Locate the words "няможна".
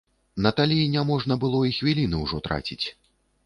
0.95-1.39